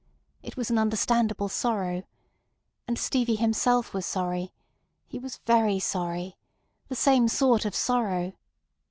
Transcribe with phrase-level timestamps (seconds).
[0.41, 2.01] It was an understandable sorrow.
[2.87, 4.51] And Stevie himself was sorry.
[5.05, 6.37] He was very sorry.
[6.87, 8.33] The same sort of sorrow.